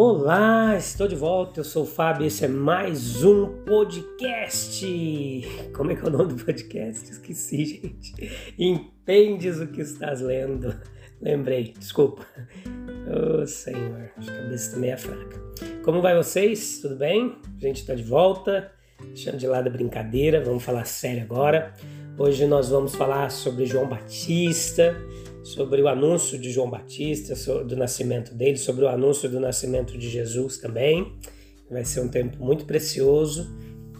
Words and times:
Olá, 0.00 0.76
estou 0.76 1.08
de 1.08 1.16
volta. 1.16 1.58
Eu 1.58 1.64
sou 1.64 1.82
o 1.82 1.84
Fábio. 1.84 2.24
Esse 2.24 2.44
é 2.44 2.48
mais 2.48 3.24
um 3.24 3.64
podcast. 3.64 4.86
Como 5.74 5.90
é 5.90 5.96
que 5.96 6.04
é 6.04 6.06
o 6.06 6.10
nome 6.12 6.34
do 6.34 6.44
podcast? 6.44 7.10
Esqueci, 7.10 7.64
gente. 7.82 8.54
Entendes 8.56 9.58
o 9.58 9.66
que 9.66 9.80
estás 9.80 10.20
lendo? 10.20 10.72
Lembrei, 11.20 11.74
desculpa. 11.76 12.24
Oh, 13.10 13.44
Senhor, 13.44 14.12
a 14.16 14.24
cabeça 14.24 14.76
também 14.76 14.92
é 14.92 14.96
fraca. 14.96 15.42
Como 15.82 16.00
vai 16.00 16.14
vocês? 16.14 16.78
Tudo 16.80 16.94
bem? 16.94 17.36
A 17.56 17.60
gente 17.60 17.80
está 17.80 17.92
de 17.96 18.04
volta, 18.04 18.70
deixando 19.00 19.36
de 19.36 19.48
lado 19.48 19.66
a 19.66 19.70
brincadeira. 19.72 20.44
Vamos 20.44 20.62
falar 20.62 20.84
sério 20.84 21.24
agora. 21.24 21.74
Hoje 22.16 22.46
nós 22.46 22.68
vamos 22.68 22.94
falar 22.94 23.32
sobre 23.32 23.66
João 23.66 23.88
Batista 23.88 24.96
sobre 25.48 25.80
o 25.80 25.88
anúncio 25.88 26.38
de 26.38 26.50
João 26.50 26.68
Batista, 26.68 27.34
do 27.64 27.74
nascimento 27.74 28.34
dele, 28.34 28.58
sobre 28.58 28.84
o 28.84 28.88
anúncio 28.88 29.30
do 29.30 29.40
nascimento 29.40 29.96
de 29.96 30.08
Jesus 30.08 30.58
também. 30.58 31.14
Vai 31.70 31.84
ser 31.84 32.00
um 32.00 32.08
tempo 32.08 32.42
muito 32.44 32.66
precioso, 32.66 33.48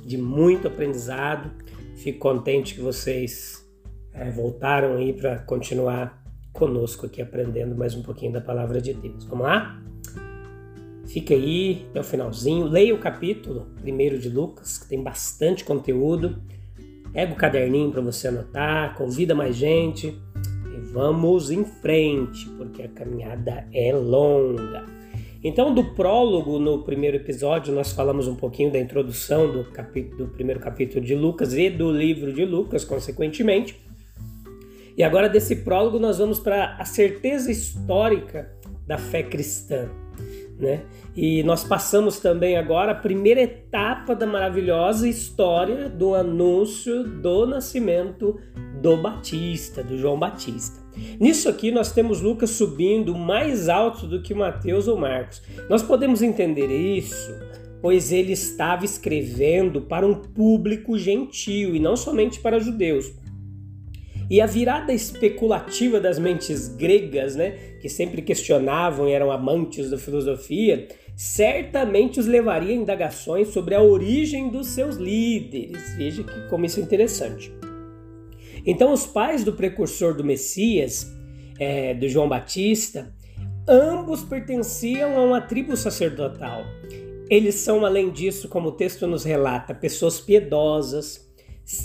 de 0.05 0.19
muito 0.19 0.69
aprendizado. 0.69 1.51
Fico 1.97 2.19
contente 2.19 2.75
que 2.75 2.81
vocês 2.81 3.67
é, 4.13 4.31
voltaram 4.31 4.97
aí 4.97 5.13
para 5.13 5.39
continuar 5.39 6.23
conosco 6.53 7.07
aqui 7.07 7.23
aprendendo 7.23 7.75
mais 7.75 7.95
um 7.95 8.03
pouquinho 8.03 8.33
da 8.33 8.41
palavra 8.41 8.81
de 8.81 8.93
Deus. 8.93 9.25
Vamos 9.25 9.47
lá? 9.47 9.83
Fica 11.07 11.33
aí 11.33 11.87
até 11.91 12.01
o 12.01 12.05
finalzinho. 12.05 12.67
Leia 12.67 12.95
o 12.95 12.99
capítulo 12.99 13.69
primeiro 13.81 14.19
de 14.19 14.29
Lucas, 14.29 14.77
que 14.77 14.89
tem 14.89 15.03
bastante 15.03 15.65
conteúdo. 15.65 16.43
Pega 17.11 17.33
o 17.33 17.37
caderninho 17.37 17.91
para 17.91 18.03
você 18.03 18.29
anotar, 18.29 18.95
convida 18.95 19.35
mais 19.35 19.57
gente 19.57 20.15
vamos 20.79 21.51
em 21.51 21.65
frente, 21.65 22.49
porque 22.57 22.83
a 22.83 22.89
caminhada 22.89 23.67
é 23.73 23.93
longa. 23.93 24.87
Então, 25.43 25.73
do 25.73 25.95
prólogo 25.95 26.59
no 26.59 26.83
primeiro 26.83 27.17
episódio, 27.17 27.73
nós 27.73 27.93
falamos 27.93 28.27
um 28.27 28.35
pouquinho 28.35 28.73
da 28.73 28.79
introdução 28.79 29.51
do, 29.51 29.65
capítulo, 29.71 30.27
do 30.27 30.33
primeiro 30.33 30.59
capítulo 30.59 31.05
de 31.05 31.15
Lucas 31.15 31.55
e 31.55 31.71
do 31.71 31.93
livro 31.93 32.33
de 32.33 32.45
Lucas, 32.45 32.85
consequentemente. 32.85 33.81
E 34.97 35.03
agora, 35.05 35.29
desse 35.29 35.57
prólogo, 35.57 35.99
nós 35.99 36.19
vamos 36.19 36.41
para 36.41 36.75
a 36.77 36.85
certeza 36.85 37.53
histórica 37.53 38.51
da 38.85 38.99
fé 38.99 39.23
cristã. 39.23 39.89
Né? 40.59 40.83
E 41.15 41.43
nós 41.45 41.63
passamos 41.63 42.19
também 42.19 42.57
agora 42.57 42.91
a 42.91 42.95
primeira 42.95 43.41
etapa 43.41 44.15
da 44.15 44.27
maravilhosa 44.27 45.09
história 45.09 45.89
do 45.89 46.17
anúncio 46.17 47.05
do 47.05 47.47
nascimento 47.47 48.41
do 48.83 48.97
Batista, 48.97 49.85
do 49.85 49.97
João 49.97 50.19
Batista. 50.19 50.81
Nisso 51.21 51.49
aqui 51.49 51.71
nós 51.71 51.93
temos 51.93 52.21
Lucas 52.21 52.51
subindo 52.51 53.15
mais 53.15 53.69
alto 53.69 54.07
do 54.07 54.21
que 54.21 54.35
Mateus 54.35 54.89
ou 54.89 54.97
Marcos. 54.97 55.41
Nós 55.69 55.83
podemos 55.83 56.23
entender 56.23 56.67
isso, 56.67 57.33
pois 57.81 58.11
ele 58.11 58.33
estava 58.33 58.85
escrevendo 58.85 59.83
para 59.83 60.07
um 60.07 60.15
público 60.15 60.99
gentil 60.99 61.75
e 61.75 61.79
não 61.79 61.97
somente 61.97 62.41
para 62.41 62.59
judeus. 62.59 63.13
E 64.31 64.41
a 64.41 64.47
virada 64.47 64.93
especulativa 64.93 65.99
das 65.99 66.19
mentes 66.19 66.69
gregas, 66.69 67.35
né, 67.35 67.53
que 67.81 67.89
sempre 67.89 68.21
questionavam 68.21 69.09
e 69.09 69.13
eram 69.13 69.31
amantes 69.31 69.91
da 69.91 69.97
filosofia, 69.97 70.87
certamente 71.17 72.21
os 72.21 72.27
levaria 72.27 72.73
a 72.73 72.77
indagações 72.77 73.49
sobre 73.49 73.75
a 73.75 73.83
origem 73.83 74.51
dos 74.51 74.69
seus 74.69 74.97
líderes. 74.97 75.95
Veja 75.97 76.23
que 76.23 76.49
como 76.49 76.67
isso 76.67 76.79
é 76.79 76.83
interessante. 76.83 77.51
Então, 78.67 78.93
os 78.93 79.07
pais 79.07 79.45
do 79.45 79.53
precursor 79.55 80.15
do 80.15 80.23
Messias, 80.23 81.11
é, 81.59 81.95
do 81.95 82.07
João 82.07 82.29
Batista, 82.29 83.15
ambos 83.67 84.23
pertenciam 84.23 85.19
a 85.19 85.23
uma 85.23 85.41
tribo 85.41 85.75
sacerdotal. 85.77 86.65
Eles 87.31 87.57
são, 87.57 87.85
além 87.85 88.11
disso, 88.11 88.49
como 88.49 88.69
o 88.69 88.73
texto 88.73 89.07
nos 89.07 89.25
relata, 89.25 89.75
pessoas 89.75 90.21
piedosas, 90.21 91.28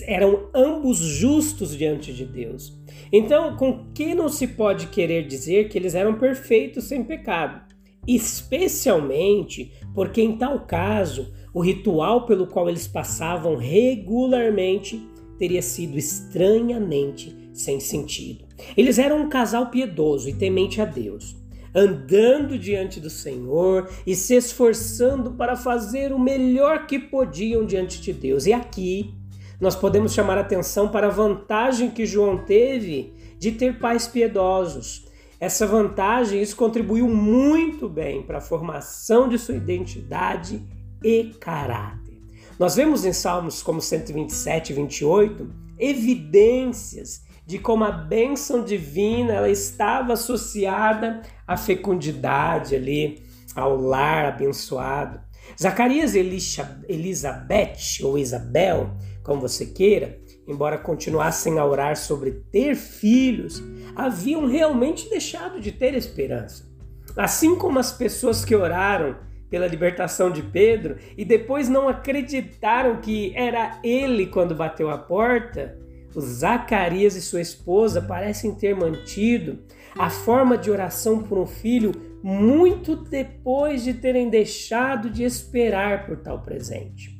eram 0.03 0.49
ambos 0.53 0.97
justos 0.97 1.75
diante 1.75 2.13
de 2.13 2.25
Deus. 2.25 2.73
Então, 3.11 3.55
com 3.57 3.91
que 3.93 4.15
não 4.15 4.29
se 4.29 4.47
pode 4.47 4.87
querer 4.87 5.27
dizer 5.27 5.69
que 5.69 5.77
eles 5.77 5.93
eram 5.93 6.17
perfeitos 6.17 6.85
sem 6.85 7.03
pecado? 7.03 7.61
Especialmente 8.07 9.71
porque, 9.93 10.21
em 10.21 10.37
tal 10.37 10.65
caso, 10.65 11.33
o 11.53 11.61
ritual 11.61 12.25
pelo 12.25 12.47
qual 12.47 12.69
eles 12.69 12.87
passavam 12.87 13.55
regularmente 13.55 15.01
teria 15.37 15.61
sido 15.61 15.97
estranhamente 15.97 17.49
sem 17.53 17.79
sentido. 17.79 18.45
Eles 18.75 18.97
eram 18.97 19.21
um 19.21 19.29
casal 19.29 19.69
piedoso 19.69 20.29
e 20.29 20.33
temente 20.33 20.81
a 20.81 20.85
Deus, 20.85 21.35
andando 21.75 22.57
diante 22.57 22.99
do 22.99 23.09
Senhor 23.09 23.89
e 24.07 24.15
se 24.15 24.35
esforçando 24.35 25.31
para 25.31 25.55
fazer 25.55 26.13
o 26.13 26.19
melhor 26.19 26.87
que 26.87 26.97
podiam 26.97 27.65
diante 27.65 28.01
de 28.01 28.13
Deus. 28.13 28.45
E 28.45 28.53
aqui 28.53 29.13
nós 29.59 29.75
podemos 29.75 30.13
chamar 30.13 30.37
atenção 30.37 30.89
para 30.89 31.07
a 31.07 31.11
vantagem 31.11 31.89
que 31.89 32.05
João 32.05 32.37
teve 32.37 33.13
de 33.37 33.51
ter 33.51 33.79
pais 33.79 34.07
piedosos. 34.07 35.05
Essa 35.39 35.67
vantagem, 35.67 36.41
isso 36.41 36.55
contribuiu 36.55 37.07
muito 37.07 37.89
bem 37.89 38.23
para 38.23 38.37
a 38.37 38.41
formação 38.41 39.27
de 39.27 39.37
sua 39.37 39.55
identidade 39.55 40.61
e 41.03 41.25
caráter. 41.39 42.21
Nós 42.57 42.75
vemos 42.75 43.03
em 43.03 43.11
Salmos 43.11 43.61
como 43.61 43.81
127 43.81 44.71
e 44.71 44.75
28 44.75 45.49
evidências 45.77 47.23
de 47.45 47.59
como 47.59 47.83
a 47.83 47.91
bênção 47.91 48.63
divina 48.63 49.33
ela 49.33 49.49
estava 49.49 50.13
associada 50.13 51.21
à 51.45 51.57
fecundidade 51.57 52.75
ali, 52.75 53.21
ao 53.55 53.75
lar 53.75 54.25
abençoado. 54.25 55.19
Zacarias 55.61 56.15
Elizabeth, 56.15 58.01
ou 58.01 58.17
Isabel, 58.17 58.91
como 59.23 59.41
você 59.41 59.65
queira, 59.65 60.19
embora 60.47 60.77
continuassem 60.77 61.57
a 61.57 61.65
orar 61.65 61.95
sobre 61.95 62.31
ter 62.51 62.75
filhos, 62.75 63.63
haviam 63.95 64.45
realmente 64.45 65.09
deixado 65.09 65.59
de 65.59 65.71
ter 65.71 65.93
esperança. 65.95 66.71
Assim 67.15 67.55
como 67.55 67.79
as 67.79 67.91
pessoas 67.91 68.43
que 68.43 68.55
oraram 68.55 69.15
pela 69.49 69.67
libertação 69.67 70.31
de 70.31 70.41
Pedro 70.41 70.97
e 71.15 71.23
depois 71.23 71.69
não 71.69 71.87
acreditaram 71.87 72.99
que 72.99 73.31
era 73.35 73.79
ele 73.83 74.25
quando 74.25 74.55
bateu 74.55 74.89
a 74.89 74.97
porta, 74.97 75.77
Zacarias 76.19 77.15
e 77.15 77.21
sua 77.21 77.41
esposa 77.41 78.01
parecem 78.01 78.53
ter 78.55 78.75
mantido 78.75 79.59
a 79.97 80.09
forma 80.09 80.57
de 80.57 80.71
oração 80.71 81.23
por 81.23 81.37
um 81.37 81.45
filho 81.45 81.91
muito 82.23 82.95
depois 82.95 83.83
de 83.83 83.93
terem 83.93 84.29
deixado 84.29 85.09
de 85.09 85.23
esperar 85.23 86.05
por 86.05 86.17
tal 86.17 86.41
presente. 86.41 87.12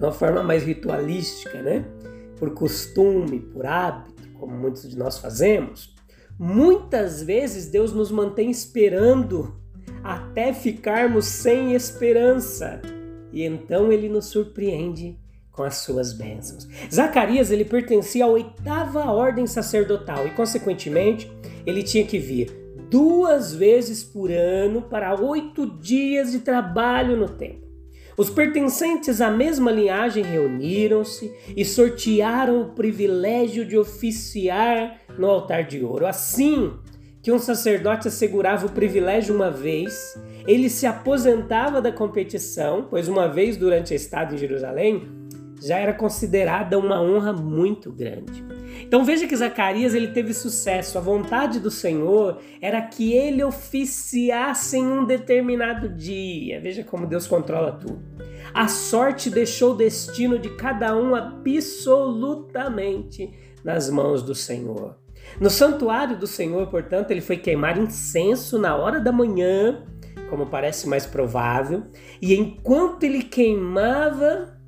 De 0.00 0.06
uma 0.06 0.12
forma 0.12 0.42
mais 0.42 0.64
ritualística, 0.64 1.60
né? 1.60 1.84
Por 2.38 2.54
costume, 2.54 3.38
por 3.38 3.66
hábito, 3.66 4.26
como 4.38 4.56
muitos 4.56 4.88
de 4.88 4.96
nós 4.96 5.18
fazemos. 5.18 5.94
Muitas 6.38 7.22
vezes 7.22 7.66
Deus 7.66 7.92
nos 7.92 8.10
mantém 8.10 8.50
esperando 8.50 9.54
até 10.02 10.54
ficarmos 10.54 11.26
sem 11.26 11.74
esperança. 11.74 12.80
E 13.30 13.42
então 13.44 13.92
ele 13.92 14.08
nos 14.08 14.24
surpreende 14.24 15.18
com 15.52 15.62
as 15.62 15.76
suas 15.76 16.14
bênçãos. 16.14 16.66
Zacarias 16.90 17.50
ele 17.50 17.66
pertencia 17.66 18.24
à 18.24 18.28
oitava 18.28 19.04
ordem 19.04 19.46
sacerdotal 19.46 20.26
e, 20.26 20.30
consequentemente, 20.30 21.30
ele 21.66 21.82
tinha 21.82 22.06
que 22.06 22.18
vir 22.18 22.58
duas 22.88 23.54
vezes 23.54 24.02
por 24.02 24.30
ano 24.30 24.80
para 24.80 25.14
oito 25.20 25.66
dias 25.78 26.32
de 26.32 26.38
trabalho 26.38 27.18
no 27.18 27.28
templo. 27.28 27.69
Os 28.20 28.28
pertencentes 28.28 29.22
à 29.22 29.30
mesma 29.30 29.72
linhagem 29.72 30.22
reuniram-se 30.22 31.32
e 31.56 31.64
sortearam 31.64 32.60
o 32.60 32.68
privilégio 32.72 33.64
de 33.64 33.78
oficiar 33.78 34.98
no 35.16 35.26
altar 35.26 35.64
de 35.64 35.82
ouro. 35.82 36.04
Assim, 36.04 36.70
que 37.22 37.32
um 37.32 37.38
sacerdote 37.38 38.08
assegurava 38.08 38.66
o 38.66 38.72
privilégio 38.72 39.34
uma 39.34 39.50
vez, 39.50 40.20
ele 40.46 40.68
se 40.68 40.84
aposentava 40.84 41.80
da 41.80 41.90
competição, 41.90 42.86
pois 42.90 43.08
uma 43.08 43.26
vez 43.26 43.56
durante 43.56 43.94
a 43.94 43.96
estada 43.96 44.34
em 44.34 44.36
Jerusalém 44.36 45.08
já 45.62 45.78
era 45.78 45.94
considerada 45.94 46.78
uma 46.78 47.00
honra 47.00 47.32
muito 47.32 47.90
grande. 47.90 48.44
Então 48.80 49.04
veja 49.04 49.26
que 49.26 49.36
Zacarias 49.36 49.94
ele 49.94 50.08
teve 50.08 50.34
sucesso. 50.34 50.98
A 50.98 51.00
vontade 51.00 51.60
do 51.60 51.70
Senhor 51.70 52.40
era 52.60 52.82
que 52.82 53.12
ele 53.12 53.44
oficiasse 53.44 54.76
em 54.76 54.86
um 54.86 55.04
determinado 55.04 55.88
dia. 55.88 56.60
Veja 56.60 56.84
como 56.84 57.06
Deus 57.06 57.26
controla 57.26 57.72
tudo. 57.72 58.02
A 58.52 58.68
sorte 58.68 59.30
deixou 59.30 59.72
o 59.72 59.76
destino 59.76 60.38
de 60.38 60.50
cada 60.56 60.94
um 60.96 61.14
absolutamente 61.14 63.32
nas 63.64 63.88
mãos 63.90 64.22
do 64.22 64.34
Senhor. 64.34 64.98
No 65.38 65.50
santuário 65.50 66.18
do 66.18 66.26
Senhor, 66.26 66.66
portanto, 66.68 67.10
ele 67.10 67.20
foi 67.20 67.36
queimar 67.36 67.78
incenso 67.78 68.58
na 68.58 68.74
hora 68.74 68.98
da 68.98 69.12
manhã, 69.12 69.84
como 70.28 70.46
parece 70.46 70.88
mais 70.88 71.06
provável, 71.06 71.84
e 72.20 72.34
enquanto 72.34 73.04
ele 73.04 73.22
queimava, 73.22 74.59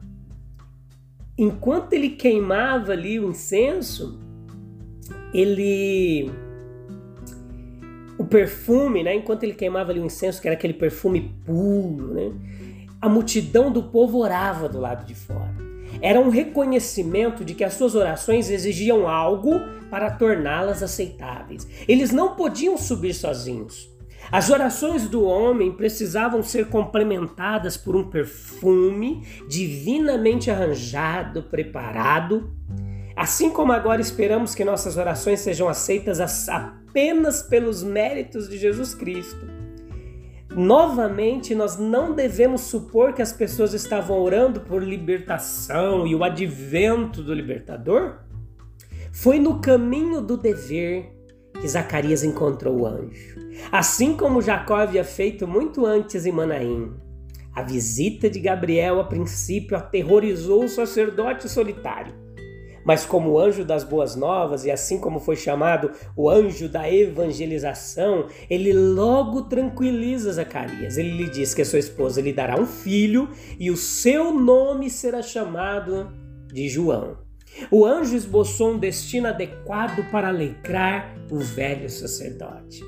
enquanto 1.36 1.92
ele 1.92 2.10
queimava 2.10 2.92
ali 2.92 3.18
o 3.18 3.30
incenso, 3.30 4.18
ele 5.32 6.30
o 8.18 8.24
perfume, 8.24 9.02
né? 9.02 9.14
Enquanto 9.14 9.42
ele 9.42 9.54
queimava 9.54 9.90
ali 9.90 10.00
o 10.00 10.04
incenso, 10.04 10.40
que 10.40 10.46
era 10.46 10.56
aquele 10.56 10.74
perfume 10.74 11.34
puro, 11.44 12.14
né? 12.14 12.32
A 13.00 13.08
multidão 13.08 13.72
do 13.72 13.84
povo 13.84 14.18
orava 14.18 14.68
do 14.68 14.78
lado 14.78 15.04
de 15.04 15.14
fora. 15.14 15.54
Era 16.00 16.20
um 16.20 16.30
reconhecimento 16.30 17.44
de 17.44 17.54
que 17.54 17.64
as 17.64 17.74
suas 17.74 17.94
orações 17.94 18.48
exigiam 18.48 19.08
algo 19.08 19.60
para 19.90 20.10
torná-las 20.10 20.82
aceitáveis. 20.82 21.68
Eles 21.86 22.12
não 22.12 22.34
podiam 22.34 22.78
subir 22.78 23.12
sozinhos. 23.12 23.91
As 24.30 24.50
orações 24.50 25.08
do 25.08 25.24
homem 25.24 25.72
precisavam 25.72 26.42
ser 26.42 26.68
complementadas 26.68 27.76
por 27.76 27.96
um 27.96 28.08
perfume 28.08 29.26
divinamente 29.48 30.50
arranjado, 30.50 31.42
preparado. 31.42 32.50
Assim 33.14 33.50
como 33.50 33.72
agora 33.72 34.00
esperamos 34.00 34.54
que 34.54 34.64
nossas 34.64 34.96
orações 34.96 35.40
sejam 35.40 35.68
aceitas 35.68 36.48
apenas 36.48 37.42
pelos 37.42 37.82
méritos 37.82 38.48
de 38.48 38.56
Jesus 38.56 38.94
Cristo. 38.94 39.46
Novamente, 40.54 41.54
nós 41.54 41.78
não 41.78 42.14
devemos 42.14 42.62
supor 42.62 43.14
que 43.14 43.22
as 43.22 43.32
pessoas 43.32 43.72
estavam 43.72 44.18
orando 44.20 44.60
por 44.60 44.82
libertação 44.82 46.06
e 46.06 46.14
o 46.14 46.22
advento 46.22 47.22
do 47.22 47.32
libertador. 47.32 48.18
Foi 49.12 49.38
no 49.38 49.60
caminho 49.60 50.20
do 50.20 50.36
dever 50.36 51.21
que 51.62 51.68
Zacarias 51.68 52.24
encontrou 52.24 52.80
o 52.80 52.86
anjo. 52.86 53.40
Assim 53.70 54.16
como 54.16 54.42
Jacó 54.42 54.74
havia 54.74 55.04
feito 55.04 55.46
muito 55.46 55.86
antes 55.86 56.26
em 56.26 56.32
Manaim. 56.32 56.92
A 57.54 57.62
visita 57.62 58.28
de 58.28 58.40
Gabriel 58.40 58.98
a 58.98 59.04
princípio 59.04 59.76
aterrorizou 59.76 60.64
o 60.64 60.68
sacerdote 60.68 61.48
solitário. 61.48 62.12
Mas 62.84 63.06
como 63.06 63.38
anjo 63.38 63.64
das 63.64 63.84
boas 63.84 64.16
novas, 64.16 64.64
e 64.64 64.72
assim 64.72 64.98
como 64.98 65.20
foi 65.20 65.36
chamado 65.36 65.92
o 66.16 66.28
anjo 66.28 66.68
da 66.68 66.92
evangelização, 66.92 68.26
ele 68.50 68.72
logo 68.72 69.42
tranquiliza 69.42 70.32
Zacarias. 70.32 70.98
Ele 70.98 71.10
lhe 71.10 71.30
diz 71.30 71.54
que 71.54 71.62
a 71.62 71.64
sua 71.64 71.78
esposa 71.78 72.20
lhe 72.20 72.32
dará 72.32 72.58
um 72.58 72.66
filho 72.66 73.28
e 73.56 73.70
o 73.70 73.76
seu 73.76 74.34
nome 74.34 74.90
será 74.90 75.22
chamado 75.22 76.10
de 76.52 76.68
João. 76.68 77.21
O 77.70 77.84
anjo 77.84 78.16
esboçou 78.16 78.72
um 78.72 78.78
destino 78.78 79.28
adequado 79.28 80.08
para 80.10 80.28
alegrar 80.28 81.14
o 81.30 81.38
velho 81.38 81.88
sacerdote. 81.88 82.82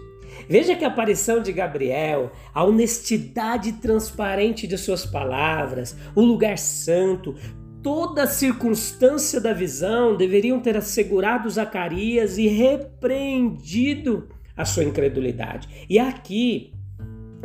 Veja 0.48 0.74
que 0.74 0.84
a 0.84 0.88
aparição 0.88 1.40
de 1.40 1.52
Gabriel, 1.52 2.32
a 2.52 2.64
honestidade 2.64 3.72
transparente 3.74 4.66
de 4.66 4.76
suas 4.76 5.06
palavras, 5.06 5.96
o 6.14 6.22
lugar 6.22 6.58
santo, 6.58 7.34
toda 7.82 8.26
circunstância 8.26 9.40
da 9.40 9.52
visão 9.52 10.16
deveriam 10.16 10.60
ter 10.60 10.76
assegurado 10.76 11.48
Zacarias 11.48 12.38
e 12.38 12.46
repreendido 12.46 14.28
a 14.56 14.64
sua 14.64 14.84
incredulidade. 14.84 15.86
E 15.88 15.98
aqui, 15.98 16.72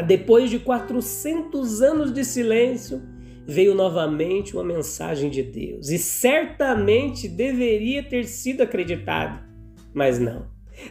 depois 0.08 0.50
de 0.50 0.60
400 0.60 1.82
anos 1.82 2.14
de 2.14 2.24
silêncio, 2.24 3.02
veio 3.50 3.74
novamente 3.74 4.54
uma 4.54 4.64
mensagem 4.64 5.28
de 5.28 5.42
Deus 5.42 5.90
e 5.90 5.98
certamente 5.98 7.28
deveria 7.28 8.04
ter 8.04 8.26
sido 8.26 8.62
acreditado, 8.62 9.44
mas 9.92 10.20
não. 10.20 10.46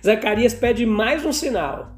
Zacarias 0.04 0.54
pede 0.54 0.84
mais 0.84 1.24
um 1.24 1.32
sinal. 1.32 1.96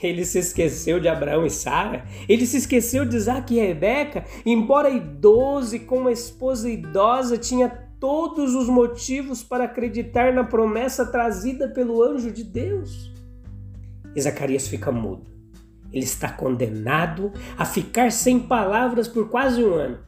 Ele 0.00 0.24
se 0.24 0.38
esqueceu 0.38 1.00
de 1.00 1.08
Abraão 1.08 1.44
e 1.44 1.50
Sara, 1.50 2.04
ele 2.28 2.46
se 2.46 2.58
esqueceu 2.58 3.04
de 3.04 3.16
Isaac 3.16 3.52
e 3.52 3.58
Rebeca, 3.58 4.24
embora 4.44 4.90
idoso 4.90 5.74
e 5.74 5.80
com 5.80 5.98
uma 5.98 6.12
esposa 6.12 6.70
idosa, 6.70 7.36
tinha 7.36 7.68
todos 7.98 8.54
os 8.54 8.68
motivos 8.68 9.42
para 9.42 9.64
acreditar 9.64 10.32
na 10.32 10.44
promessa 10.44 11.04
trazida 11.04 11.66
pelo 11.68 12.00
anjo 12.00 12.30
de 12.30 12.44
Deus. 12.44 13.10
E 14.14 14.20
Zacarias 14.20 14.68
fica 14.68 14.92
mudo. 14.92 15.35
Ele 15.96 16.04
está 16.04 16.28
condenado 16.28 17.32
a 17.56 17.64
ficar 17.64 18.12
sem 18.12 18.38
palavras 18.38 19.08
por 19.08 19.30
quase 19.30 19.64
um 19.64 19.72
ano. 19.72 19.98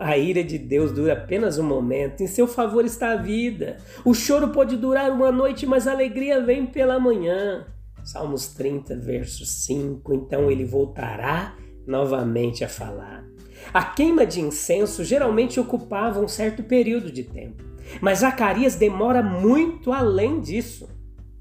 A 0.00 0.18
ira 0.18 0.44
de 0.44 0.58
Deus 0.58 0.92
dura 0.92 1.14
apenas 1.14 1.58
um 1.58 1.62
momento, 1.62 2.22
em 2.22 2.26
seu 2.26 2.46
favor 2.46 2.84
está 2.84 3.12
a 3.12 3.16
vida. 3.16 3.78
O 4.04 4.12
choro 4.12 4.48
pode 4.48 4.76
durar 4.76 5.10
uma 5.12 5.32
noite, 5.32 5.64
mas 5.64 5.88
a 5.88 5.92
alegria 5.92 6.44
vem 6.44 6.66
pela 6.66 7.00
manhã. 7.00 7.66
Salmos 8.04 8.48
30, 8.48 8.96
verso 8.96 9.46
5. 9.46 10.12
Então 10.12 10.50
ele 10.50 10.66
voltará 10.66 11.56
novamente 11.86 12.62
a 12.62 12.68
falar. 12.68 13.24
A 13.72 13.82
queima 13.82 14.26
de 14.26 14.42
incenso 14.42 15.02
geralmente 15.02 15.58
ocupava 15.58 16.20
um 16.20 16.28
certo 16.28 16.62
período 16.62 17.10
de 17.10 17.22
tempo, 17.22 17.64
mas 18.00 18.18
Zacarias 18.18 18.76
demora 18.76 19.22
muito 19.22 19.90
além 19.90 20.38
disso. 20.38 20.86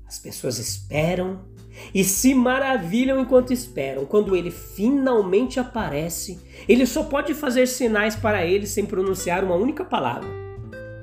As 0.10 0.18
pessoas 0.18 0.58
esperam 0.58 1.42
e 1.94 2.04
se 2.04 2.34
maravilham 2.34 3.20
enquanto 3.20 3.54
esperam. 3.54 4.06
Quando 4.06 4.36
ele 4.36 4.50
finalmente 4.50 5.60
aparece, 5.60 6.40
ele 6.68 6.88
só 6.88 7.04
pode 7.04 7.36
fazer 7.36 7.68
sinais 7.68 8.16
para 8.16 8.44
eles 8.44 8.72
sem 8.72 8.88
pronunciar 8.88 9.44
uma 9.44 9.54
única 9.54 9.86
palavra. 9.86 10.28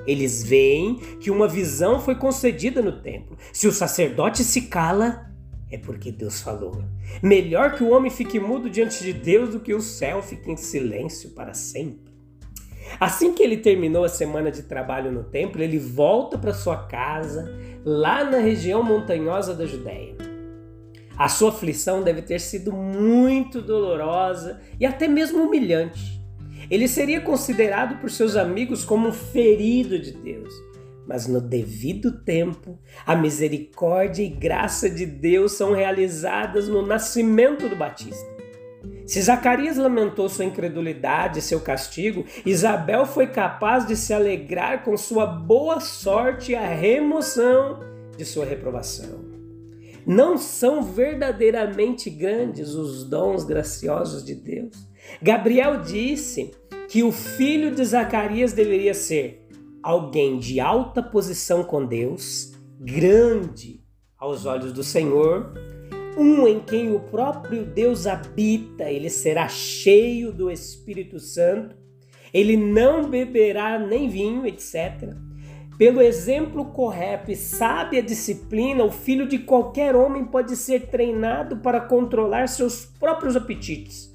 Eles 0.09 0.43
veem 0.43 0.97
que 1.21 1.31
uma 1.31 1.47
visão 1.47 2.01
foi 2.01 2.17
concedida 2.17 2.83
no 2.83 3.01
templo. 3.01 3.39
Se 3.53 3.69
o 3.69 3.73
sacerdote 3.73 4.43
se 4.43 4.63
cala, 4.63 5.31
é 5.71 5.79
porque 5.79 6.11
Deus 6.11 6.41
falou. 6.41 6.83
Melhor 7.23 7.77
que 7.77 7.85
o 7.85 7.91
homem 7.91 8.11
fique 8.11 8.41
mudo 8.41 8.69
diante 8.69 9.05
de 9.05 9.13
Deus 9.13 9.51
do 9.51 9.61
que 9.61 9.73
o 9.73 9.81
céu 9.81 10.21
fique 10.21 10.51
em 10.51 10.57
silêncio 10.57 11.31
para 11.31 11.55
sempre. 11.55 12.06
Assim 12.99 13.35
que 13.35 13.43
ele 13.43 13.57
terminou 13.57 14.05
a 14.05 14.09
semana 14.09 14.51
de 14.51 14.63
trabalho 14.63 15.13
no 15.13 15.25
templo, 15.25 15.63
ele 15.63 15.79
volta 15.79 16.39
para 16.39 16.55
sua 16.55 16.87
casa, 16.87 17.53
lá 17.85 18.25
na 18.25 18.39
região 18.39 18.83
montanhosa 18.83 19.55
da 19.55 19.67
Judéia. 19.67 20.17
A 21.17 21.29
sua 21.29 21.49
aflição 21.49 22.03
deve 22.03 22.21
ter 22.21 22.41
sido 22.41 22.73
muito 22.73 23.63
dolorosa 23.63 24.61
e 24.79 24.85
até 24.85 25.09
mesmo 25.09 25.45
humilhante. 25.45 26.21
Ele 26.71 26.87
seria 26.89 27.21
considerado 27.21 28.01
por 28.01 28.11
seus 28.11 28.37
amigos 28.37 28.85
como 28.85 29.09
um 29.09 29.13
ferido 29.13 29.99
de 29.99 30.13
Deus. 30.13 30.53
Mas 31.07 31.29
no 31.29 31.41
devido 31.41 32.11
tempo, 32.11 32.79
a 33.07 33.15
misericórdia 33.15 34.25
e 34.25 34.29
graça 34.29 34.91
de 34.91 35.07
Deus 35.07 35.53
são 35.53 35.73
realizadas 35.73 36.69
no 36.69 36.85
nascimento 36.85 37.69
do 37.69 37.77
Batista. 37.77 38.36
Se 39.07 39.23
Zacarias 39.23 39.77
lamentou 39.77 40.29
sua 40.29 40.45
incredulidade 40.45 41.39
e 41.39 41.43
seu 41.43 41.61
castigo, 41.61 42.25
Isabel 42.45 43.07
foi 43.07 43.29
capaz 43.29 43.87
de 43.87 43.97
se 43.97 44.13
alegrar 44.13 44.83
com 44.83 44.97
sua 44.97 45.25
boa 45.25 45.79
sorte 45.79 46.53
e 46.53 46.57
a 46.57 46.67
remoção 46.67 47.79
de 48.17 48.25
sua 48.25 48.45
reprovação. 48.45 49.25
Não 50.05 50.37
são 50.37 50.83
verdadeiramente 50.83 52.11
grandes 52.11 52.75
os 52.75 53.05
dons 53.05 53.45
graciosos 53.45 54.25
de 54.25 54.35
Deus? 54.35 54.89
Gabriel 55.23 55.83
disse 55.83 56.51
que 56.89 57.03
o 57.03 57.13
filho 57.13 57.75
de 57.75 57.85
Zacarias 57.85 58.53
deveria 58.53 58.95
ser 58.95 59.47
alguém 59.83 60.39
de 60.39 60.59
alta 60.59 61.01
posição 61.01 61.63
com 61.63 61.85
Deus, 61.87 62.53
grande 62.81 63.81
aos 64.19 64.47
olhos 64.47 64.73
do 64.73 64.83
Senhor, 64.83 65.53
um 66.17 66.47
em 66.49 66.61
quem 66.61 66.95
o 66.95 67.01
próprio 67.01 67.65
Deus 67.65 68.07
habita, 68.07 68.91
ele 68.91 69.11
será 69.11 69.49
cheio 69.49 70.33
do 70.33 70.51
Espírito 70.51 71.21
Santo, 71.21 71.77
ele 72.33 72.57
não 72.57 73.09
beberá 73.09 73.79
nem 73.79 74.09
vinho, 74.09 74.47
etc. 74.47 75.15
Pelo 75.79 76.01
exemplo 76.01 76.65
correto 76.67 77.31
e 77.31 77.37
sábia 77.37 78.03
disciplina, 78.03 78.83
o 78.83 78.91
filho 78.91 79.29
de 79.29 79.39
qualquer 79.39 79.95
homem 79.95 80.25
pode 80.25 80.57
ser 80.57 80.89
treinado 80.89 81.59
para 81.59 81.83
controlar 81.83 82.49
seus 82.49 82.87
próprios 82.87 83.37
apetites, 83.37 84.15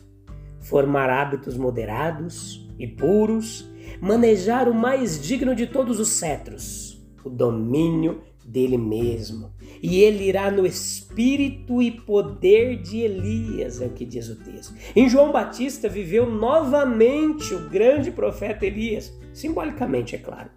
formar 0.60 1.10
hábitos 1.10 1.56
moderados 1.56 2.68
e 2.80 2.88
puros, 2.88 3.70
manejar 4.02 4.68
o 4.68 4.74
mais 4.74 5.22
digno 5.22 5.54
de 5.54 5.68
todos 5.68 6.00
os 6.00 6.10
cetros, 6.10 7.00
o 7.24 7.30
domínio 7.30 8.22
dele 8.44 8.78
mesmo. 8.78 9.52
E 9.82 10.02
ele 10.02 10.26
irá 10.26 10.52
no 10.52 10.66
espírito 10.66 11.82
e 11.82 11.92
poder 11.92 12.78
de 12.82 13.00
Elias, 13.00 13.82
é 13.82 13.88
o 13.88 13.90
que 13.90 14.06
diz 14.06 14.30
o 14.30 14.36
texto. 14.36 14.76
Em 14.96 15.10
João 15.10 15.32
Batista 15.32 15.90
viveu 15.90 16.30
novamente 16.30 17.54
o 17.54 17.68
grande 17.68 18.12
profeta 18.12 18.66
Elias, 18.66 19.12
simbolicamente, 19.34 20.16
é 20.16 20.20
claro 20.20 20.50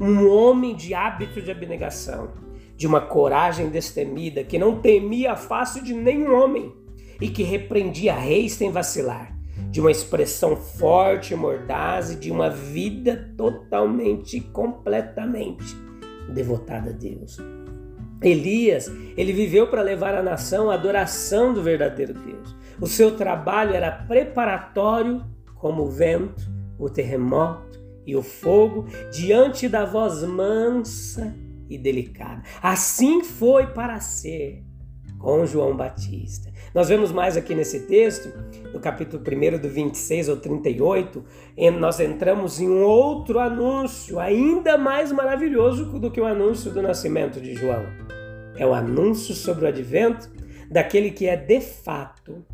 um 0.00 0.26
homem 0.26 0.74
de 0.74 0.94
hábito 0.94 1.42
de 1.42 1.50
abnegação, 1.50 2.30
de 2.74 2.86
uma 2.86 3.02
coragem 3.02 3.68
destemida, 3.68 4.42
que 4.42 4.58
não 4.58 4.80
temia 4.80 5.32
a 5.32 5.36
face 5.36 5.84
de 5.84 5.92
nenhum 5.92 6.34
homem 6.34 6.74
e 7.20 7.28
que 7.28 7.42
repreendia 7.42 8.14
reis 8.14 8.52
sem 8.52 8.72
vacilar, 8.72 9.38
de 9.70 9.78
uma 9.78 9.90
expressão 9.90 10.56
forte 10.56 11.34
e 11.34 11.36
mordaz 11.36 12.12
e 12.12 12.16
de 12.16 12.30
uma 12.30 12.48
vida 12.48 13.34
totalmente, 13.36 14.40
completamente 14.40 15.76
devotada 16.32 16.88
a 16.88 16.94
Deus. 16.94 17.36
Elias, 18.22 18.90
ele 19.16 19.32
viveu 19.32 19.68
para 19.68 19.82
levar 19.82 20.14
a 20.14 20.22
nação 20.22 20.70
à 20.70 20.74
adoração 20.74 21.54
do 21.54 21.62
verdadeiro 21.62 22.14
Deus. 22.14 22.54
O 22.80 22.86
seu 22.86 23.16
trabalho 23.16 23.74
era 23.74 23.90
preparatório 23.90 25.24
como 25.54 25.84
o 25.84 25.90
vento, 25.90 26.42
o 26.78 26.88
terremoto 26.88 27.80
e 28.06 28.16
o 28.16 28.22
fogo 28.22 28.86
diante 29.12 29.68
da 29.68 29.84
voz 29.84 30.22
mansa 30.22 31.34
e 31.68 31.78
delicada. 31.78 32.42
Assim 32.62 33.22
foi 33.22 33.66
para 33.68 34.00
ser 34.00 34.64
com 35.20 35.44
João 35.44 35.76
Batista. 35.76 36.50
Nós 36.74 36.88
vemos 36.88 37.12
mais 37.12 37.36
aqui 37.36 37.54
nesse 37.54 37.80
texto, 37.80 38.32
no 38.72 38.80
capítulo 38.80 39.22
1 39.22 39.58
do 39.58 39.68
26 39.68 40.30
ao 40.30 40.36
38, 40.36 41.22
nós 41.78 42.00
entramos 42.00 42.58
em 42.58 42.68
um 42.68 42.82
outro 42.82 43.38
anúncio 43.38 44.18
ainda 44.18 44.78
mais 44.78 45.12
maravilhoso 45.12 45.84
do 45.84 46.10
que 46.10 46.20
o 46.20 46.26
anúncio 46.26 46.70
do 46.70 46.80
nascimento 46.80 47.40
de 47.40 47.54
João. 47.54 47.84
É 48.56 48.66
o 48.66 48.72
anúncio 48.72 49.34
sobre 49.34 49.66
o 49.66 49.68
advento 49.68 50.30
daquele 50.70 51.10
que 51.10 51.26
é 51.26 51.36
de 51.36 51.60
fato, 51.60 52.44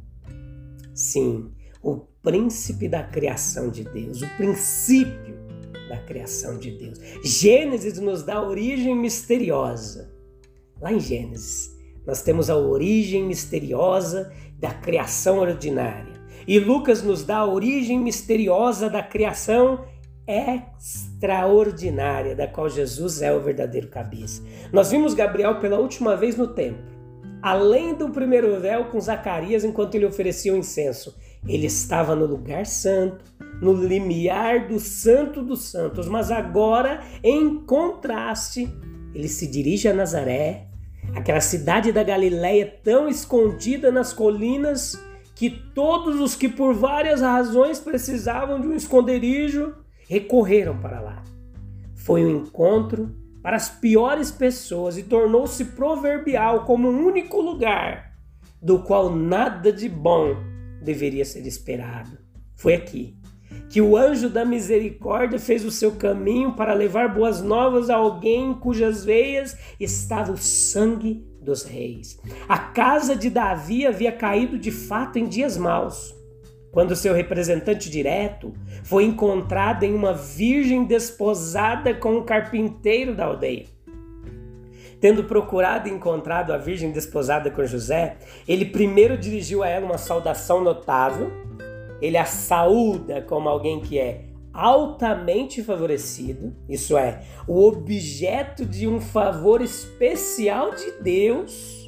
sim, 0.93 1.53
o 1.83 1.99
príncipe 2.23 2.89
da 2.89 3.05
criação 3.05 3.71
de 3.71 3.85
Deus, 3.85 4.23
o 4.23 4.29
princípio 4.37 5.37
da 5.89 5.99
criação 5.99 6.59
de 6.59 6.73
Deus. 6.73 6.99
Gênesis 7.23 8.01
nos 8.01 8.25
dá 8.25 8.43
origem 8.43 8.97
misteriosa. 8.97 10.13
Lá 10.81 10.93
em 10.93 11.01
Gênesis, 11.01 11.76
nós 12.07 12.23
temos 12.23 12.49
a 12.49 12.57
origem 12.57 13.25
misteriosa 13.25 14.33
da 14.59 14.71
criação 14.71 15.39
ordinária. 15.39 16.15
E 16.47 16.59
Lucas 16.59 17.03
nos 17.03 17.25
dá 17.25 17.39
a 17.39 17.47
origem 17.47 17.99
misteriosa 17.99 18.89
da 18.89 19.03
criação 19.03 19.85
extraordinária, 20.27 22.35
da 22.35 22.47
qual 22.47 22.69
Jesus 22.69 23.23
é 23.23 23.33
o 23.33 23.41
verdadeiro 23.41 23.89
cabeça. 23.89 24.43
Nós 24.73 24.91
vimos 24.91 25.15
Gabriel 25.15 25.61
pela 25.61 25.79
última 25.79 26.17
vez 26.17 26.37
no 26.37 26.49
templo, 26.49 26.85
além 27.43 27.95
do 27.95 28.11
primeiro 28.11 28.59
véu 28.61 28.87
com 28.87 29.01
Zacarias 29.01 29.65
enquanto 29.65 29.95
ele 29.95 30.07
oferecia 30.07 30.53
o 30.53 30.57
incenso. 30.57 31.17
Ele 31.47 31.67
estava 31.67 32.17
no 32.17 32.27
lugar 32.27 32.67
santo, 32.67 33.25
no 33.61 33.73
limiar 33.73 34.67
do 34.67 34.81
santo 34.81 35.43
dos 35.43 35.71
santos, 35.71 36.09
mas 36.09 36.33
agora, 36.33 37.01
em 37.23 37.65
contraste, 37.65 38.69
ele 39.15 39.29
se 39.29 39.47
dirige 39.47 39.89
a 39.89 39.95
Nazaré, 39.95 40.66
aquela 41.17 41.41
cidade 41.41 41.93
da 41.93 42.03
Galiléia 42.03 42.79
tão 42.85 43.09
escondida 43.09 43.91
nas 43.91 44.13
colinas 44.13 45.03
que 45.35 45.51
todos 45.51 46.21
os 46.21 46.37
que 46.37 46.49
por 46.49 46.75
várias 46.75 47.23
razões 47.23 47.81
precisavam 47.81 48.61
de 48.61 48.69
um 48.69 48.75
esconderijo 48.75 49.75
recorreram 50.09 50.79
para 50.79 51.01
lá. 51.01 51.25
Foi 51.95 52.25
um 52.25 52.43
encontro 52.43 53.15
para 53.43 53.57
as 53.57 53.69
piores 53.69 54.31
pessoas 54.31 54.99
e 54.99 55.03
tornou-se 55.03 55.65
proverbial 55.65 56.65
como 56.65 56.89
um 56.91 57.07
único 57.07 57.41
lugar 57.41 58.13
do 58.61 58.81
qual 58.81 59.15
nada 59.15 59.73
de 59.73 59.89
bom 59.89 60.37
deveria 60.83 61.25
ser 61.25 61.47
esperado. 61.47 62.19
Foi 62.55 62.75
aqui 62.75 63.16
que 63.69 63.81
o 63.81 63.97
anjo 63.97 64.29
da 64.29 64.45
misericórdia 64.45 65.39
fez 65.39 65.65
o 65.65 65.71
seu 65.71 65.93
caminho 65.93 66.53
para 66.53 66.73
levar 66.73 67.13
boas 67.13 67.43
novas 67.43 67.91
a 67.91 67.97
alguém 67.97 68.55
cujas 68.55 69.05
veias 69.05 69.57
estava 69.79 70.33
o 70.33 70.37
sangue 70.37 71.27
dos 71.41 71.65
reis. 71.65 72.19
A 72.49 72.59
casa 72.59 73.15
de 73.17 73.31
Davi 73.31 73.87
havia 73.87 74.13
caído 74.13 74.59
de 74.59 74.71
fato 74.71 75.19
em 75.19 75.27
dias 75.27 75.57
maus, 75.57 76.15
quando 76.73 76.97
seu 76.97 77.15
representante 77.15 77.89
direto 77.89 78.53
foi 78.83 79.05
encontrado 79.05 79.85
em 79.85 79.95
uma 79.95 80.13
virgem 80.13 80.85
desposada 80.85 81.95
com 81.95 82.19
um 82.19 82.25
carpinteiro 82.25 83.15
da 83.15 83.25
aldeia. 83.25 83.65
Tendo 85.01 85.25
procurado 85.25 85.89
e 85.89 85.93
encontrado 85.93 86.53
a 86.53 86.57
virgem 86.57 86.91
desposada 86.91 87.51
com 87.51 87.65
José, 87.65 88.17
ele 88.49 88.65
primeiro 88.65 89.17
dirigiu 89.17 89.63
a 89.63 89.69
ela 89.69 89.85
uma 89.85 89.99
saudação 89.99 90.63
notável 90.63 91.31
ele 92.01 92.17
a 92.17 92.25
saúda 92.25 93.23
como 93.23 93.49
alguém 93.49 93.81
que 93.81 93.99
é 93.99 94.25
altamente 94.53 95.63
favorecido, 95.63 96.55
isso 96.67 96.97
é, 96.97 97.23
o 97.47 97.67
objeto 97.67 98.65
de 98.65 98.89
um 98.89 99.01
favor 99.01 99.61
especial 99.61 100.75
de 100.75 100.93
Deus, 101.03 101.87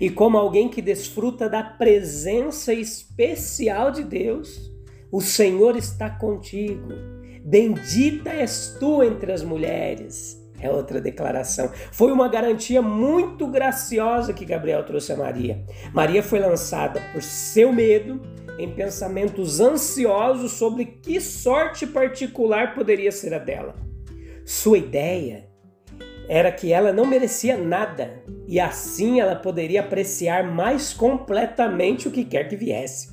e 0.00 0.10
como 0.10 0.36
alguém 0.36 0.68
que 0.68 0.82
desfruta 0.82 1.48
da 1.48 1.62
presença 1.62 2.72
especial 2.72 3.92
de 3.92 4.02
Deus, 4.02 4.72
o 5.12 5.20
Senhor 5.20 5.76
está 5.76 6.08
contigo. 6.08 6.88
Bendita 7.44 8.30
és 8.30 8.76
tu 8.80 9.02
entre 9.02 9.30
as 9.30 9.42
mulheres. 9.42 10.40
É 10.58 10.70
outra 10.70 11.00
declaração. 11.00 11.70
Foi 11.90 12.12
uma 12.12 12.28
garantia 12.28 12.82
muito 12.82 13.46
graciosa 13.46 14.32
que 14.32 14.44
Gabriel 14.44 14.84
trouxe 14.84 15.12
a 15.12 15.16
Maria. 15.16 15.64
Maria 15.92 16.22
foi 16.22 16.38
lançada 16.38 17.00
por 17.12 17.22
seu 17.22 17.72
medo 17.72 18.20
em 18.60 18.74
pensamentos 18.74 19.60
ansiosos 19.60 20.52
sobre 20.52 20.84
que 20.84 21.20
sorte 21.20 21.86
particular 21.86 22.74
poderia 22.74 23.10
ser 23.10 23.32
a 23.34 23.38
dela. 23.38 23.74
Sua 24.44 24.78
ideia 24.78 25.48
era 26.28 26.52
que 26.52 26.72
ela 26.72 26.92
não 26.92 27.06
merecia 27.06 27.56
nada 27.56 28.22
e 28.46 28.60
assim 28.60 29.20
ela 29.20 29.34
poderia 29.34 29.80
apreciar 29.80 30.44
mais 30.44 30.92
completamente 30.92 32.06
o 32.06 32.10
que 32.10 32.24
quer 32.24 32.48
que 32.48 32.56
viesse. 32.56 33.08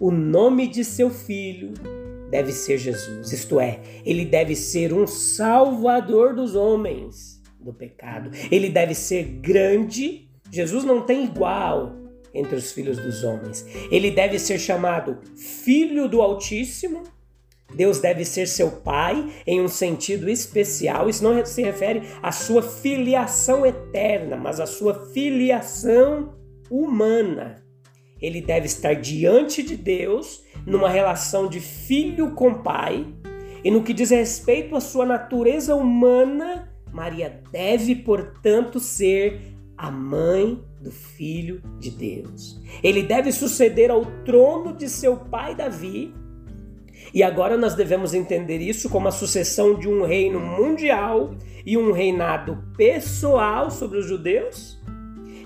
O 0.00 0.10
nome 0.10 0.66
de 0.66 0.84
seu 0.84 1.10
filho 1.10 1.74
deve 2.30 2.52
ser 2.52 2.78
Jesus, 2.78 3.32
isto 3.32 3.60
é, 3.60 3.80
ele 4.04 4.24
deve 4.24 4.54
ser 4.54 4.92
um 4.92 5.06
salvador 5.06 6.34
dos 6.34 6.54
homens 6.54 7.42
do 7.60 7.72
pecado. 7.72 8.30
Ele 8.50 8.68
deve 8.68 8.94
ser 8.94 9.24
grande. 9.40 10.28
Jesus 10.50 10.84
não 10.84 11.02
tem 11.02 11.24
igual 11.24 11.97
entre 12.38 12.56
os 12.56 12.72
filhos 12.72 12.98
dos 12.98 13.24
homens. 13.24 13.66
Ele 13.90 14.10
deve 14.10 14.38
ser 14.38 14.58
chamado 14.58 15.18
Filho 15.36 16.08
do 16.08 16.22
Altíssimo. 16.22 17.02
Deus 17.74 17.98
deve 17.98 18.24
ser 18.24 18.46
seu 18.46 18.70
pai 18.70 19.30
em 19.46 19.60
um 19.60 19.68
sentido 19.68 20.28
especial. 20.28 21.08
Isso 21.08 21.22
não 21.22 21.44
se 21.44 21.62
refere 21.62 22.02
à 22.22 22.32
sua 22.32 22.62
filiação 22.62 23.66
eterna, 23.66 24.36
mas 24.36 24.58
à 24.58 24.66
sua 24.66 25.06
filiação 25.12 26.34
humana. 26.70 27.62
Ele 28.20 28.40
deve 28.40 28.66
estar 28.66 28.94
diante 28.94 29.62
de 29.62 29.76
Deus 29.76 30.42
numa 30.66 30.88
relação 30.88 31.48
de 31.48 31.60
filho 31.60 32.32
com 32.34 32.54
pai. 32.54 33.06
E 33.62 33.70
no 33.70 33.82
que 33.82 33.92
diz 33.92 34.10
respeito 34.10 34.74
à 34.74 34.80
sua 34.80 35.04
natureza 35.04 35.74
humana, 35.74 36.72
Maria 36.92 37.42
deve, 37.52 37.94
portanto, 37.94 38.80
ser 38.80 39.40
a 39.76 39.90
mãe 39.90 40.62
do 40.80 40.90
Filho 40.90 41.62
de 41.78 41.90
Deus. 41.90 42.60
Ele 42.82 43.02
deve 43.02 43.32
suceder 43.32 43.90
ao 43.90 44.04
trono 44.24 44.72
de 44.72 44.88
seu 44.88 45.16
pai 45.16 45.54
Davi. 45.54 46.14
E 47.12 47.22
agora 47.22 47.56
nós 47.56 47.74
devemos 47.74 48.12
entender 48.14 48.58
isso 48.58 48.88
como 48.88 49.08
a 49.08 49.12
sucessão 49.12 49.78
de 49.78 49.88
um 49.88 50.04
reino 50.04 50.38
mundial 50.40 51.34
e 51.64 51.76
um 51.76 51.92
reinado 51.92 52.62
pessoal 52.76 53.70
sobre 53.70 53.98
os 53.98 54.06
judeus. 54.06 54.78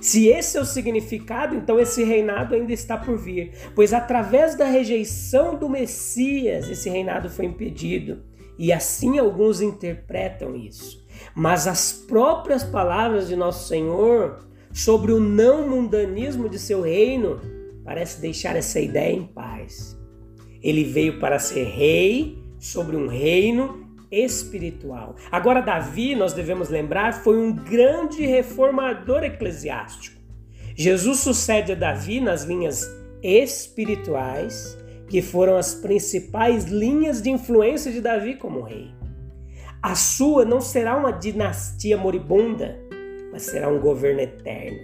Se 0.00 0.26
esse 0.26 0.58
é 0.58 0.60
o 0.60 0.64
significado, 0.64 1.54
então 1.54 1.78
esse 1.78 2.02
reinado 2.02 2.56
ainda 2.56 2.72
está 2.72 2.96
por 2.96 3.16
vir, 3.16 3.52
pois 3.72 3.92
através 3.92 4.56
da 4.56 4.64
rejeição 4.64 5.56
do 5.56 5.68
Messias, 5.68 6.68
esse 6.68 6.90
reinado 6.90 7.30
foi 7.30 7.44
impedido. 7.44 8.20
E 8.58 8.72
assim 8.72 9.18
alguns 9.18 9.60
interpretam 9.60 10.56
isso. 10.56 11.06
Mas 11.34 11.66
as 11.66 11.92
próprias 11.92 12.64
palavras 12.64 13.28
de 13.28 13.36
nosso 13.36 13.68
Senhor 13.68 14.40
sobre 14.72 15.12
o 15.12 15.20
não 15.20 15.68
mundanismo 15.68 16.48
de 16.48 16.58
seu 16.58 16.82
reino 16.82 17.40
parece 17.84 18.20
deixar 18.20 18.56
essa 18.56 18.80
ideia 18.80 19.12
em 19.12 19.24
paz. 19.24 19.98
Ele 20.62 20.84
veio 20.84 21.18
para 21.18 21.38
ser 21.38 21.64
rei 21.64 22.38
sobre 22.58 22.96
um 22.96 23.08
reino 23.08 23.82
espiritual. 24.10 25.16
Agora, 25.30 25.60
Davi, 25.60 26.14
nós 26.14 26.32
devemos 26.32 26.68
lembrar, 26.68 27.12
foi 27.14 27.38
um 27.38 27.52
grande 27.52 28.24
reformador 28.24 29.24
eclesiástico. 29.24 30.20
Jesus 30.74 31.20
sucede 31.20 31.72
a 31.72 31.74
Davi 31.74 32.20
nas 32.20 32.44
linhas 32.44 32.88
espirituais, 33.22 34.78
que 35.08 35.20
foram 35.20 35.56
as 35.56 35.74
principais 35.74 36.64
linhas 36.64 37.20
de 37.20 37.30
influência 37.30 37.90
de 37.90 38.00
Davi 38.00 38.36
como 38.36 38.62
rei. 38.62 38.90
A 39.82 39.94
sua 39.94 40.44
não 40.44 40.60
será 40.60 40.96
uma 40.96 41.10
dinastia 41.10 41.96
moribunda, 41.96 42.78
mas 43.32 43.42
será 43.42 43.68
um 43.68 43.80
governo 43.80 44.20
eterno. 44.20 44.78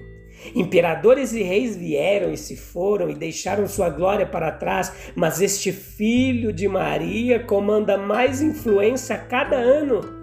Imperadores 0.55 1.33
e 1.33 1.43
reis 1.43 1.76
vieram 1.76 2.33
e 2.33 2.37
se 2.37 2.57
foram 2.57 3.11
e 3.11 3.14
deixaram 3.14 3.69
sua 3.69 3.90
glória 3.90 4.26
para 4.26 4.50
trás, 4.52 5.12
mas 5.14 5.40
este 5.40 5.71
filho 5.71 6.52
de 6.52 6.67
Maria 6.67 7.40
comanda 7.45 7.99
mais 7.99 8.40
influência 8.40 9.17
a 9.17 9.19
cada 9.19 9.57
ano 9.57 10.19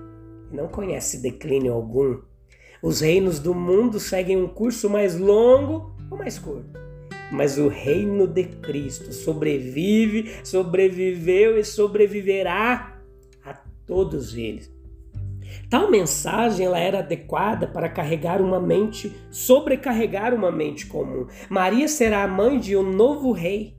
não 0.56 0.68
conhece 0.68 1.22
declínio 1.22 1.74
algum. 1.74 2.20
Os 2.82 3.02
reinos 3.02 3.40
do 3.40 3.54
mundo 3.54 4.00
seguem 4.00 4.38
um 4.38 4.48
curso 4.48 4.90
mais 4.90 5.18
longo 5.18 5.96
ou 6.10 6.18
mais 6.18 6.40
curto. 6.40 6.80
Mas 7.32 7.58
o 7.58 7.68
reino 7.68 8.28
de 8.28 8.44
Cristo 8.44 9.12
sobrevive, 9.12 10.32
sobreviveu 10.44 11.58
e 11.58 11.64
sobreviverá 11.64 13.02
a 13.44 13.54
todos 13.86 14.36
eles. 14.38 14.75
Tal 15.70 15.90
mensagem 15.90 16.66
ela 16.66 16.80
era 16.80 17.00
adequada 17.00 17.68
para 17.68 17.90
carregar 17.90 18.42
uma 18.42 18.60
mente, 18.60 19.16
sobrecarregar 19.30 20.34
uma 20.34 20.52
mente 20.52 20.86
comum. 20.86 21.28
Maria 21.50 21.88
será 21.88 22.24
a 22.24 22.28
mãe 22.28 22.60
de 22.60 22.76
um 22.76 22.84
novo 22.84 23.32
rei. 23.32 23.78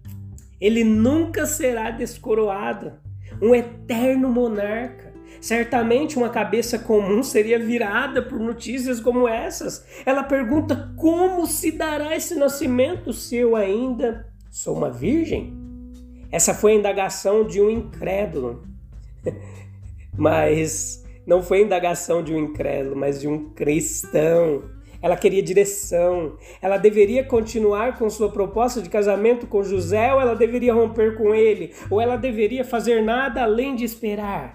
Ele 0.61 0.85
nunca 0.85 1.47
será 1.47 1.91
descoroado, 1.91 2.93
um 3.41 3.55
eterno 3.55 4.29
monarca. 4.29 5.15
Certamente 5.41 6.17
uma 6.17 6.31
cabeça 6.31 6.79
comum 6.79 7.23
seria 7.23 7.59
virada 7.59 8.23
por 8.23 8.39
notícias 8.41 8.99
como 9.01 9.29
essas. 9.29 9.85
Ela 10.05 10.23
pergunta 10.23 10.93
como 10.97 11.47
se 11.47 11.73
dará 11.73 12.17
esse 12.17 12.35
nascimento 12.35 13.13
se 13.13 13.37
eu 13.37 13.55
ainda 13.55 14.27
sou 14.51 14.77
uma 14.77 14.91
virgem? 14.91 15.55
Essa 16.33 16.55
foi 16.55 16.73
a 16.73 16.77
indagação 16.77 17.47
de 17.47 17.61
um 17.61 17.71
incrédulo. 17.71 18.65
Mas 20.17 21.06
não 21.27 21.43
foi 21.43 21.59
a 21.59 21.63
indagação 21.63 22.23
de 22.23 22.33
um 22.33 22.39
incrédulo, 22.39 22.95
mas 22.95 23.21
de 23.21 23.27
um 23.27 23.51
cristão. 23.51 24.63
Ela 25.03 25.17
queria 25.17 25.43
direção. 25.43 26.37
Ela 26.63 26.77
deveria 26.79 27.25
continuar 27.25 27.99
com 27.99 28.09
sua 28.09 28.31
proposta 28.31 28.81
de 28.81 28.89
casamento 28.89 29.47
com 29.47 29.63
José 29.63 30.15
ou 30.15 30.21
ela 30.21 30.35
deveria 30.35 30.73
romper 30.73 31.17
com 31.17 31.35
ele? 31.35 31.75
Ou 31.91 32.01
ela 32.01 32.17
deveria 32.17 32.65
fazer 32.65 33.03
nada 33.03 33.43
além 33.43 33.75
de 33.75 33.85
esperar? 33.85 34.53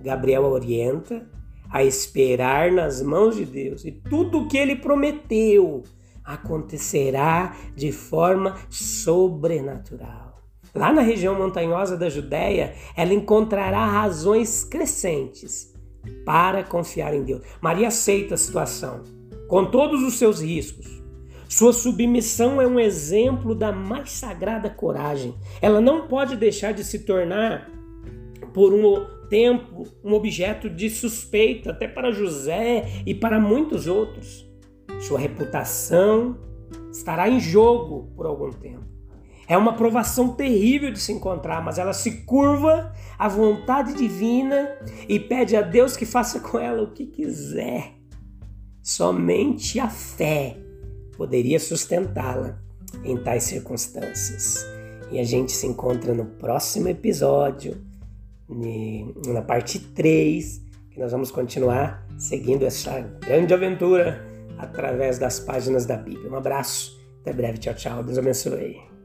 Gabriel 0.00 0.44
orienta 0.44 1.26
a 1.70 1.82
esperar 1.82 2.70
nas 2.70 3.02
mãos 3.02 3.34
de 3.34 3.44
Deus 3.44 3.84
e 3.84 3.90
tudo 3.90 4.40
o 4.40 4.48
que 4.48 4.56
ele 4.56 4.76
prometeu 4.76 5.82
acontecerá 6.22 7.56
de 7.74 7.90
forma 7.90 8.56
sobrenatural. 8.68 10.42
Lá 10.74 10.92
na 10.92 11.00
região 11.00 11.34
montanhosa 11.34 11.96
da 11.96 12.08
Judéia, 12.08 12.74
ela 12.96 13.14
encontrará 13.14 13.84
razões 13.86 14.62
crescentes 14.62 15.75
para 16.24 16.64
confiar 16.64 17.14
em 17.14 17.22
Deus. 17.22 17.42
Maria 17.60 17.88
aceita 17.88 18.34
a 18.34 18.38
situação, 18.38 19.02
com 19.48 19.64
todos 19.64 20.02
os 20.02 20.14
seus 20.14 20.40
riscos. 20.40 21.02
Sua 21.48 21.72
submissão 21.72 22.60
é 22.60 22.66
um 22.66 22.80
exemplo 22.80 23.54
da 23.54 23.70
mais 23.70 24.10
sagrada 24.10 24.68
coragem. 24.68 25.34
Ela 25.62 25.80
não 25.80 26.08
pode 26.08 26.36
deixar 26.36 26.72
de 26.72 26.82
se 26.82 27.00
tornar, 27.00 27.70
por 28.52 28.72
um 28.72 29.06
tempo, 29.28 29.86
um 30.02 30.12
objeto 30.14 30.68
de 30.68 30.90
suspeita, 30.90 31.70
até 31.70 31.86
para 31.86 32.10
José 32.10 33.02
e 33.06 33.14
para 33.14 33.38
muitos 33.38 33.86
outros. 33.86 34.46
Sua 35.00 35.18
reputação 35.18 36.38
estará 36.90 37.28
em 37.28 37.38
jogo 37.38 38.10
por 38.16 38.26
algum 38.26 38.50
tempo. 38.50 38.85
É 39.48 39.56
uma 39.56 39.76
provação 39.76 40.34
terrível 40.34 40.90
de 40.90 40.98
se 40.98 41.12
encontrar, 41.12 41.62
mas 41.62 41.78
ela 41.78 41.92
se 41.92 42.22
curva 42.22 42.92
à 43.18 43.28
vontade 43.28 43.94
divina 43.94 44.76
e 45.08 45.20
pede 45.20 45.56
a 45.56 45.62
Deus 45.62 45.96
que 45.96 46.04
faça 46.04 46.40
com 46.40 46.58
ela 46.58 46.82
o 46.82 46.92
que 46.92 47.06
quiser. 47.06 47.92
Somente 48.82 49.78
a 49.78 49.88
fé 49.88 50.56
poderia 51.16 51.60
sustentá-la 51.60 52.58
em 53.04 53.16
tais 53.16 53.44
circunstâncias. 53.44 54.66
E 55.10 55.20
a 55.20 55.24
gente 55.24 55.52
se 55.52 55.66
encontra 55.66 56.12
no 56.12 56.24
próximo 56.24 56.88
episódio, 56.88 57.80
na 59.28 59.42
parte 59.42 59.78
3, 59.78 60.62
que 60.90 60.98
nós 60.98 61.12
vamos 61.12 61.30
continuar 61.30 62.04
seguindo 62.18 62.64
essa 62.64 63.00
grande 63.20 63.54
aventura 63.54 64.24
através 64.58 65.18
das 65.18 65.38
páginas 65.38 65.86
da 65.86 65.96
Bíblia. 65.96 66.30
Um 66.30 66.36
abraço, 66.36 66.98
até 67.20 67.32
breve, 67.32 67.58
tchau, 67.58 67.74
tchau, 67.74 68.02
Deus 68.02 68.18
abençoe. 68.18 68.95